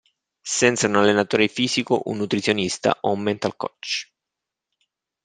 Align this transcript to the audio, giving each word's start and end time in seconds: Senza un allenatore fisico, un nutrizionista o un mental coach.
Senza 0.41 0.87
un 0.87 0.95
allenatore 0.95 1.47
fisico, 1.47 2.01
un 2.05 2.17
nutrizionista 2.17 2.97
o 3.01 3.11
un 3.11 3.21
mental 3.21 3.55
coach. 3.55 4.11